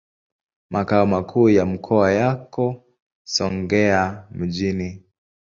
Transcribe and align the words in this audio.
Makao 0.69 1.05
makuu 1.05 1.49
ya 1.49 1.65
mkoa 1.65 2.11
yako 2.11 2.83
Songea 3.23 4.27
mjini. 4.31 5.03